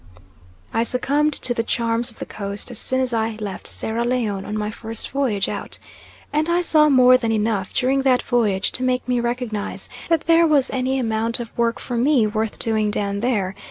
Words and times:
I 0.73 0.81
succumbed 0.81 1.33
to 1.33 1.53
the 1.53 1.61
charm 1.61 2.01
of 2.01 2.17
the 2.17 2.25
Coast 2.25 2.71
as 2.71 2.79
soon 2.79 3.01
as 3.01 3.13
I 3.13 3.37
left 3.39 3.67
Sierra 3.67 4.03
Leone 4.03 4.45
on 4.45 4.57
my 4.57 4.71
first 4.71 5.11
voyage 5.11 5.47
out, 5.47 5.77
and 6.33 6.49
I 6.49 6.59
saw 6.61 6.89
more 6.89 7.17
than 7.19 7.31
enough 7.31 7.71
during 7.71 8.01
that 8.01 8.23
voyage 8.23 8.71
to 8.71 8.81
make 8.83 9.07
me 9.07 9.19
recognise 9.19 9.89
that 10.09 10.21
there 10.21 10.47
was 10.47 10.71
any 10.71 10.97
amount 10.97 11.39
of 11.39 11.55
work 11.55 11.77
for 11.77 11.97
me 11.97 12.25
worth 12.25 12.57
doing 12.57 12.89
down 12.89 13.19
there. 13.19 13.53